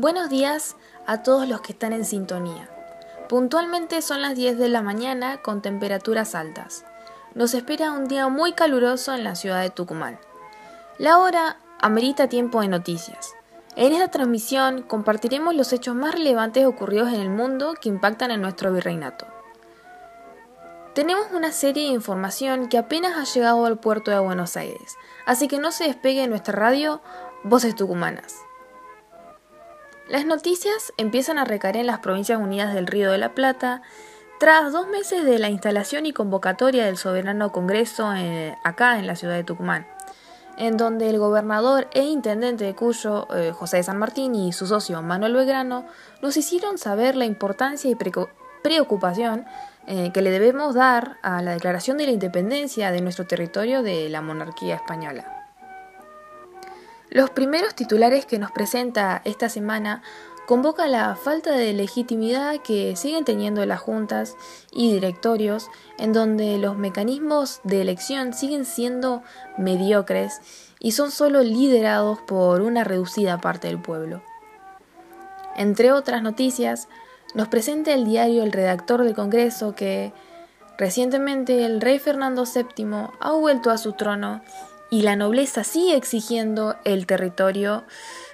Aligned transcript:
Buenos 0.00 0.30
días 0.30 0.76
a 1.06 1.22
todos 1.22 1.46
los 1.46 1.60
que 1.60 1.72
están 1.72 1.92
en 1.92 2.06
sintonía. 2.06 2.70
Puntualmente 3.28 4.00
son 4.00 4.22
las 4.22 4.34
10 4.34 4.56
de 4.56 4.70
la 4.70 4.80
mañana 4.80 5.42
con 5.42 5.60
temperaturas 5.60 6.34
altas. 6.34 6.86
Nos 7.34 7.52
espera 7.52 7.92
un 7.92 8.08
día 8.08 8.26
muy 8.28 8.54
caluroso 8.54 9.12
en 9.12 9.24
la 9.24 9.34
ciudad 9.34 9.60
de 9.60 9.68
Tucumán. 9.68 10.18
La 10.96 11.18
hora 11.18 11.58
amerita 11.82 12.30
tiempo 12.30 12.62
de 12.62 12.68
noticias. 12.68 13.34
En 13.76 13.92
esta 13.92 14.08
transmisión 14.08 14.84
compartiremos 14.84 15.54
los 15.54 15.70
hechos 15.70 15.94
más 15.94 16.14
relevantes 16.14 16.64
ocurridos 16.64 17.12
en 17.12 17.20
el 17.20 17.28
mundo 17.28 17.74
que 17.78 17.90
impactan 17.90 18.30
en 18.30 18.40
nuestro 18.40 18.72
virreinato. 18.72 19.26
Tenemos 20.94 21.26
una 21.34 21.52
serie 21.52 21.88
de 21.88 21.94
información 21.94 22.70
que 22.70 22.78
apenas 22.78 23.18
ha 23.18 23.30
llegado 23.30 23.66
al 23.66 23.78
puerto 23.78 24.10
de 24.10 24.18
Buenos 24.18 24.56
Aires, 24.56 24.96
así 25.26 25.46
que 25.46 25.58
no 25.58 25.72
se 25.72 25.84
despegue 25.84 26.22
de 26.22 26.28
nuestra 26.28 26.54
radio 26.54 27.02
Voces 27.44 27.74
Tucumanas. 27.74 28.34
Las 30.10 30.26
noticias 30.26 30.92
empiezan 30.96 31.38
a 31.38 31.44
recaer 31.44 31.76
en 31.76 31.86
las 31.86 32.00
provincias 32.00 32.40
unidas 32.40 32.74
del 32.74 32.88
Río 32.88 33.12
de 33.12 33.18
la 33.18 33.32
Plata, 33.32 33.80
tras 34.40 34.72
dos 34.72 34.88
meses 34.88 35.24
de 35.24 35.38
la 35.38 35.50
instalación 35.50 36.04
y 36.04 36.12
convocatoria 36.12 36.84
del 36.84 36.96
Soberano 36.96 37.52
Congreso 37.52 38.12
eh, 38.16 38.56
acá 38.64 38.98
en 38.98 39.06
la 39.06 39.14
ciudad 39.14 39.36
de 39.36 39.44
Tucumán, 39.44 39.86
en 40.56 40.76
donde 40.76 41.08
el 41.08 41.20
gobernador 41.20 41.86
e 41.92 42.02
intendente 42.02 42.64
de 42.64 42.74
Cuyo, 42.74 43.28
eh, 43.36 43.52
José 43.52 43.76
de 43.76 43.82
San 43.84 43.98
Martín, 43.98 44.34
y 44.34 44.52
su 44.52 44.66
socio 44.66 45.00
Manuel 45.00 45.34
Belgrano 45.34 45.86
nos 46.22 46.36
hicieron 46.36 46.76
saber 46.76 47.14
la 47.14 47.24
importancia 47.24 47.88
y 47.88 47.96
preocupación 48.64 49.44
eh, 49.86 50.10
que 50.12 50.22
le 50.22 50.32
debemos 50.32 50.74
dar 50.74 51.18
a 51.22 51.40
la 51.40 51.52
declaración 51.52 51.98
de 51.98 52.06
la 52.06 52.12
independencia 52.12 52.90
de 52.90 53.00
nuestro 53.00 53.28
territorio 53.28 53.84
de 53.84 54.08
la 54.08 54.22
monarquía 54.22 54.74
española. 54.74 55.39
Los 57.10 57.30
primeros 57.30 57.74
titulares 57.74 58.24
que 58.24 58.38
nos 58.38 58.52
presenta 58.52 59.20
esta 59.24 59.48
semana 59.48 60.02
convoca 60.46 60.86
la 60.86 61.16
falta 61.16 61.52
de 61.52 61.72
legitimidad 61.72 62.60
que 62.62 62.94
siguen 62.94 63.24
teniendo 63.24 63.66
las 63.66 63.80
juntas 63.80 64.36
y 64.72 64.92
directorios, 64.92 65.68
en 65.98 66.12
donde 66.12 66.58
los 66.58 66.76
mecanismos 66.76 67.60
de 67.64 67.82
elección 67.82 68.32
siguen 68.32 68.64
siendo 68.64 69.22
mediocres 69.58 70.40
y 70.78 70.92
son 70.92 71.10
solo 71.10 71.42
liderados 71.42 72.20
por 72.20 72.62
una 72.62 72.84
reducida 72.84 73.40
parte 73.40 73.66
del 73.66 73.80
pueblo. 73.80 74.22
Entre 75.56 75.92
otras 75.92 76.22
noticias, 76.22 76.88
nos 77.34 77.48
presenta 77.48 77.92
el 77.92 78.04
diario 78.04 78.44
El 78.44 78.52
Redactor 78.52 79.02
del 79.02 79.14
Congreso 79.14 79.74
que 79.74 80.12
recientemente 80.78 81.64
el 81.64 81.80
rey 81.80 81.98
Fernando 81.98 82.44
VII 82.44 83.08
ha 83.20 83.32
vuelto 83.32 83.70
a 83.70 83.78
su 83.78 83.92
trono 83.92 84.42
y 84.90 85.02
la 85.02 85.16
nobleza 85.16 85.64
sigue 85.64 85.96
exigiendo 85.96 86.76
el 86.84 87.06
territorio 87.06 87.84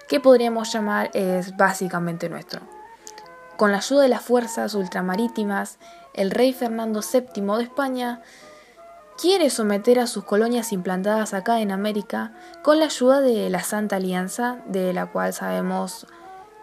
que 0.09 0.21
podríamos 0.21 0.73
llamar 0.73 1.11
es 1.15 1.57
básicamente 1.57 2.29
nuestro. 2.29 2.63
Con 3.57 3.73
la 3.73 3.79
ayuda 3.79 4.03
de 4.03 4.09
las 4.09 4.23
fuerzas 4.23 4.75
ultramarítimas, 4.75 5.79
el 6.15 6.31
rey 6.31 6.53
Fernando 6.53 7.01
VII 7.01 7.43
de 7.57 7.63
España 7.63 8.23
quiere 9.21 9.51
someter 9.51 9.99
a 9.99 10.07
sus 10.07 10.25
colonias 10.25 10.73
implantadas 10.73 11.35
acá 11.35 11.61
en 11.61 11.73
América 11.73 12.33
con 12.63 12.79
la 12.79 12.87
ayuda 12.87 13.21
de 13.21 13.49
la 13.51 13.63
Santa 13.63 13.97
Alianza, 13.97 14.59
de 14.67 14.93
la 14.93 15.07
cual 15.07 15.33
sabemos 15.33 16.07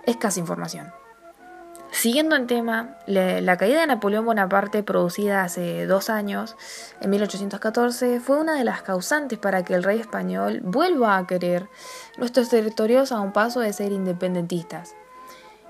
escasa 0.05 0.39
información. 0.39 1.02
Siguiendo 1.93 2.35
el 2.35 2.47
tema, 2.47 2.97
la 3.05 3.55
caída 3.55 3.81
de 3.81 3.87
Napoleón 3.87 4.25
Bonaparte 4.25 4.81
producida 4.81 5.43
hace 5.43 5.85
dos 5.85 6.09
años, 6.09 6.57
en 7.01 7.11
1814, 7.11 8.19
fue 8.19 8.39
una 8.39 8.55
de 8.57 8.63
las 8.63 8.81
causantes 8.81 9.37
para 9.37 9.63
que 9.63 9.75
el 9.75 9.83
rey 9.83 9.99
español 9.99 10.59
vuelva 10.63 11.17
a 11.17 11.27
querer 11.27 11.69
nuestros 12.17 12.49
territorios 12.49 13.11
a 13.11 13.21
un 13.21 13.31
paso 13.31 13.59
de 13.59 13.71
ser 13.73 13.91
independentistas. 13.91 14.95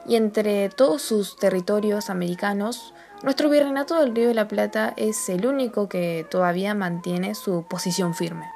Y 0.08 0.16
entre 0.16 0.70
todos 0.70 1.02
sus 1.02 1.36
territorios 1.36 2.10
americanos, 2.10 2.94
nuestro 3.22 3.50
virreinato 3.50 4.00
del 4.00 4.16
Río 4.16 4.30
de 4.30 4.34
la 4.34 4.48
Plata 4.48 4.94
es 4.96 5.28
el 5.28 5.46
único 5.46 5.90
que 5.90 6.26
todavía 6.32 6.74
mantiene 6.74 7.36
su 7.36 7.66
posición 7.70 8.16
firme. 8.16 8.50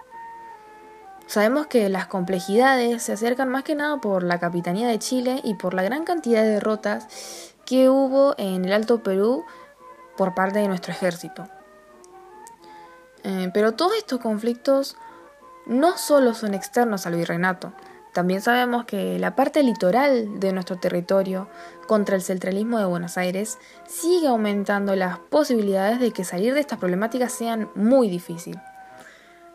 Sabemos 1.27 1.67
que 1.67 1.89
las 1.89 2.07
complejidades 2.07 3.03
se 3.03 3.11
acercan 3.11 3.49
más 3.49 3.63
que 3.63 3.75
nada 3.75 3.97
por 3.97 4.23
la 4.23 4.39
Capitanía 4.39 4.87
de 4.87 4.97
Chile 4.97 5.41
y 5.43 5.55
por 5.55 5.73
la 5.73 5.83
gran 5.83 6.05
cantidad 6.05 6.41
de 6.41 6.51
derrotas 6.51 7.53
que 7.67 7.89
hubo 7.89 8.33
en 8.37 8.63
el 8.65 8.71
Alto 8.71 9.03
Perú 9.03 9.43
por 10.15 10.33
parte 10.33 10.59
de 10.59 10.69
nuestro 10.69 10.93
ejército. 10.93 11.47
Eh, 13.23 13.51
pero 13.53 13.73
todos 13.73 13.95
estos 13.97 14.21
conflictos 14.21 14.95
no 15.65 15.97
solo 15.97 16.33
son 16.33 16.53
externos 16.53 17.05
al 17.05 17.15
virreinato, 17.15 17.73
también 18.13 18.41
sabemos 18.41 18.85
que 18.85 19.19
la 19.19 19.35
parte 19.35 19.61
litoral 19.61 20.39
de 20.39 20.53
nuestro 20.53 20.77
territorio 20.77 21.49
contra 21.87 22.15
el 22.15 22.21
centralismo 22.21 22.79
de 22.79 22.85
Buenos 22.85 23.17
Aires 23.17 23.59
sigue 23.85 24.27
aumentando 24.27 24.95
las 24.95 25.19
posibilidades 25.19 25.99
de 25.99 26.11
que 26.11 26.23
salir 26.23 26.53
de 26.53 26.61
estas 26.61 26.79
problemáticas 26.79 27.33
sean 27.33 27.69
muy 27.75 28.09
difícil. 28.09 28.59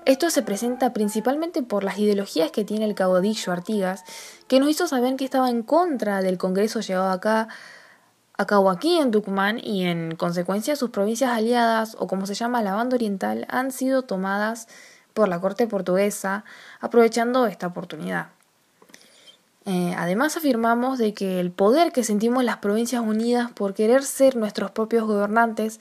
Esto 0.04 0.30
se 0.30 0.42
presenta 0.42 0.92
principalmente 0.92 1.62
por 1.62 1.82
las 1.82 1.98
ideologías 1.98 2.50
que 2.50 2.64
tiene 2.64 2.84
el 2.84 2.94
caudillo 2.94 3.52
Artigas, 3.52 4.04
que 4.48 4.60
nos 4.60 4.68
hizo 4.68 4.86
saber 4.86 5.16
que 5.16 5.24
estaba 5.24 5.48
en 5.48 5.62
contra 5.62 6.20
del 6.22 6.38
Congreso 6.38 6.80
llevado 6.80 7.10
acá 7.10 7.48
Acabo 8.38 8.70
aquí 8.70 8.98
en 8.98 9.10
Tucumán 9.10 9.60
y 9.62 9.84
en 9.84 10.16
consecuencia 10.16 10.74
sus 10.74 10.90
provincias 10.90 11.30
aliadas 11.30 11.96
o 11.98 12.06
como 12.06 12.26
se 12.26 12.34
llama 12.34 12.62
la 12.62 12.74
banda 12.74 12.96
oriental 12.96 13.46
han 13.48 13.70
sido 13.72 14.02
tomadas 14.02 14.68
por 15.12 15.28
la 15.28 15.40
corte 15.40 15.66
portuguesa 15.66 16.44
aprovechando 16.80 17.46
esta 17.46 17.66
oportunidad. 17.66 18.28
Eh, 19.64 19.94
además 19.96 20.36
afirmamos 20.36 20.98
de 20.98 21.14
que 21.14 21.38
el 21.38 21.52
poder 21.52 21.92
que 21.92 22.02
sentimos 22.02 22.42
las 22.42 22.56
provincias 22.56 23.02
unidas 23.02 23.52
por 23.52 23.74
querer 23.74 24.02
ser 24.02 24.34
nuestros 24.34 24.72
propios 24.72 25.04
gobernantes 25.04 25.78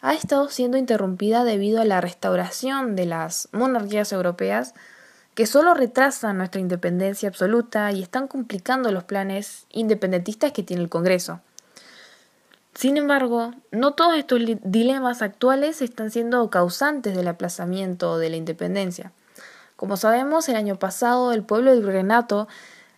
ha 0.00 0.14
estado 0.14 0.48
siendo 0.48 0.76
interrumpida 0.76 1.42
debido 1.42 1.80
a 1.80 1.84
la 1.84 2.00
restauración 2.00 2.94
de 2.94 3.06
las 3.06 3.48
monarquías 3.50 4.12
europeas 4.12 4.74
que 5.34 5.46
solo 5.46 5.74
retrasan 5.74 6.38
nuestra 6.38 6.60
independencia 6.60 7.28
absoluta 7.28 7.90
y 7.92 8.02
están 8.02 8.28
complicando 8.28 8.92
los 8.92 9.04
planes 9.04 9.66
independentistas 9.70 10.52
que 10.52 10.62
tiene 10.62 10.82
el 10.82 10.88
Congreso. 10.88 11.40
Sin 12.78 12.96
embargo, 12.96 13.54
no 13.72 13.94
todos 13.94 14.16
estos 14.16 14.40
dilemas 14.62 15.20
actuales 15.20 15.82
están 15.82 16.12
siendo 16.12 16.48
causantes 16.48 17.16
del 17.16 17.26
aplazamiento 17.26 18.18
de 18.18 18.30
la 18.30 18.36
independencia. 18.36 19.10
Como 19.74 19.96
sabemos, 19.96 20.48
el 20.48 20.54
año 20.54 20.76
pasado 20.76 21.32
el 21.32 21.42
pueblo 21.42 21.72
del 21.72 21.84
Renato 21.84 22.46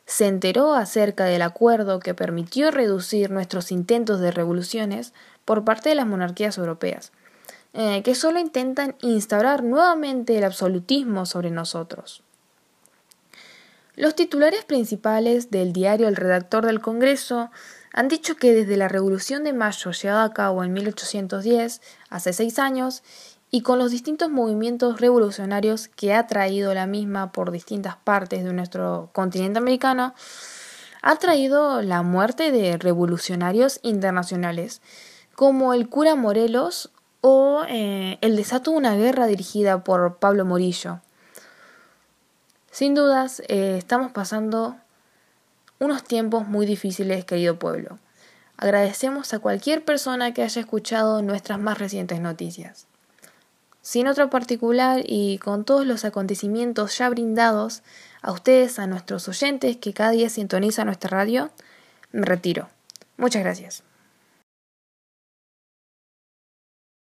se 0.05 0.27
enteró 0.27 0.75
acerca 0.75 1.25
del 1.25 1.41
acuerdo 1.41 1.99
que 1.99 2.13
permitió 2.13 2.71
reducir 2.71 3.31
nuestros 3.31 3.73
intentos 3.73 4.21
de 4.21 4.33
revoluciones 4.33 5.15
por 5.47 5.65
parte 5.65 5.89
de 5.89 5.95
las 5.95 6.07
monarquías 6.07 6.59
europeas, 6.59 7.11
eh, 7.73 8.03
que 8.03 8.15
solo 8.15 8.39
intentan 8.39 8.97
instaurar 9.01 9.65
nuevamente 9.65 10.37
el 10.37 10.45
absolutismo 10.45 11.25
sobre 11.25 11.51
nosotros. 11.51 12.23
Los 13.97 14.15
titulares 14.15 14.63
principales 14.67 15.51
del 15.51 15.73
diario 15.73 16.07
El 16.07 16.17
Redactor 16.17 16.67
del 16.67 16.83
Congreso 16.83 17.51
han 17.93 18.09
dicho 18.09 18.37
que 18.37 18.55
desde 18.55 18.77
la 18.77 18.89
Revolución 18.89 19.45
de 19.45 19.53
Mayo 19.53 19.91
llevada 19.91 20.25
a 20.25 20.33
cabo 20.33 20.63
en 20.65 20.73
1810, 20.73 21.81
hace 22.09 22.33
seis 22.33 22.59
años, 22.59 23.03
y 23.51 23.63
con 23.63 23.79
los 23.79 23.91
distintos 23.91 24.31
movimientos 24.31 25.01
revolucionarios 25.01 25.89
que 25.89 26.15
ha 26.15 26.27
traído 26.27 26.73
la 26.73 26.87
misma 26.87 27.33
por 27.33 27.51
distintas 27.51 27.97
partes 27.97 28.45
de 28.45 28.53
nuestro 28.53 29.11
continente 29.13 29.59
americano, 29.59 30.15
ha 31.03 31.17
traído 31.17 31.83
la 31.83 32.03
muerte 32.03 32.53
de 32.53 32.77
revolucionarios 32.77 33.81
internacionales, 33.83 34.83
como 35.35 35.75
el 35.75 35.89
cura 35.89 36.15
Morelos 36.15 36.91
o 37.23 37.63
eh, 37.69 38.19
el 38.21 38.37
desato 38.37 38.71
de 38.71 38.77
una 38.77 38.95
guerra 38.95 39.27
dirigida 39.27 39.83
por 39.83 40.19
Pablo 40.19 40.45
Morillo. 40.45 41.01
Sin 42.71 42.95
dudas, 42.95 43.43
eh, 43.49 43.77
estamos 43.79 44.13
pasando 44.13 44.77
unos 45.81 46.05
tiempos 46.05 46.47
muy 46.47 46.67
difíciles, 46.67 47.25
querido 47.25 47.59
pueblo. 47.59 47.99
Agradecemos 48.57 49.33
a 49.33 49.39
cualquier 49.39 49.85
persona 49.85 50.33
que 50.33 50.43
haya 50.43 50.61
escuchado 50.61 51.23
nuestras 51.23 51.59
más 51.59 51.79
recientes 51.79 52.21
noticias. 52.21 52.87
Sin 53.83 54.07
otro 54.07 54.29
particular 54.29 55.03
y 55.05 55.39
con 55.39 55.65
todos 55.65 55.87
los 55.87 56.05
acontecimientos 56.05 56.99
ya 56.99 57.09
brindados 57.09 57.83
a 58.21 58.31
ustedes, 58.33 58.79
a 58.79 58.87
nuestros 58.87 59.27
oyentes 59.29 59.79
que 59.79 59.95
cada 59.95 60.11
día 60.11 60.29
sintonizan 60.29 60.87
nuestra 60.87 61.11
radio, 61.11 61.51
me 62.13 62.27
retiro. 62.27 62.69
Muchas 63.17 63.43
gracias. 63.43 63.90